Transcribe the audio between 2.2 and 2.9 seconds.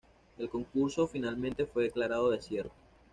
desierto.